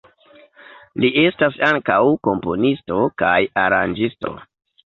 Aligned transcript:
Li 1.03 1.11
estas 1.25 1.59
ankaŭ 1.69 1.99
komponisto 2.29 2.99
kaj 3.25 3.37
aranĝisto. 3.67 4.35